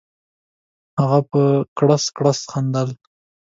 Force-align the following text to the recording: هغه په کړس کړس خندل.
هغه 0.99 1.19
په 1.31 1.41
کړس 1.77 2.03
کړس 2.17 2.39
خندل. 2.51 2.89